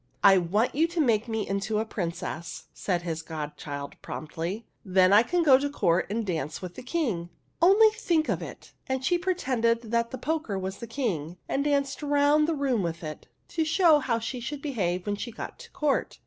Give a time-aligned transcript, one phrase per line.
[0.33, 5.21] "I want you to make me into a princess," said his godchild, promptly." Then I
[5.21, 7.29] can go to court and dance with the King!
[7.61, 12.01] Only think of it!" And she pretended that the poker was the King and danced
[12.01, 15.05] round the room with it, 56 THE HUNDREDTH PRINCESS to show how she should behave
[15.05, 16.17] when she got to court.